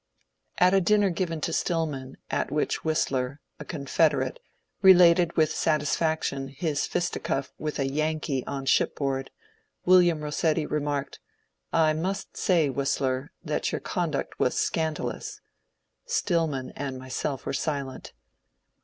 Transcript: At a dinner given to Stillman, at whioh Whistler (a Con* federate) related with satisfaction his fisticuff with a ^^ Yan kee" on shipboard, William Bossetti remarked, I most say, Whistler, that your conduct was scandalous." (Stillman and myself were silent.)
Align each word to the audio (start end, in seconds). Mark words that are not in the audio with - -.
At 0.57 0.73
a 0.73 0.81
dinner 0.81 1.11
given 1.11 1.41
to 1.41 1.53
Stillman, 1.53 2.17
at 2.31 2.47
whioh 2.47 2.73
Whistler 2.77 3.39
(a 3.59 3.65
Con* 3.65 3.85
federate) 3.85 4.39
related 4.81 5.37
with 5.37 5.51
satisfaction 5.53 6.47
his 6.47 6.87
fisticuff 6.87 7.53
with 7.59 7.77
a 7.77 7.83
^^ 7.85 7.87
Yan 7.95 8.19
kee" 8.19 8.43
on 8.47 8.65
shipboard, 8.65 9.29
William 9.85 10.21
Bossetti 10.21 10.65
remarked, 10.65 11.19
I 11.71 11.93
most 11.93 12.35
say, 12.35 12.67
Whistler, 12.67 13.31
that 13.43 13.71
your 13.71 13.79
conduct 13.79 14.39
was 14.39 14.55
scandalous." 14.57 15.39
(Stillman 16.07 16.71
and 16.75 16.97
myself 16.97 17.45
were 17.45 17.53
silent.) 17.53 18.11